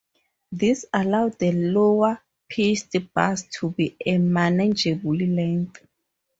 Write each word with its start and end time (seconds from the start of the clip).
This 0.51 0.87
allows 0.91 1.35
the 1.35 1.51
lower-pitched 1.51 3.13
bars 3.13 3.43
to 3.59 3.69
be 3.69 3.95
a 4.03 4.17
manageable 4.17 5.15
length. 5.15 5.85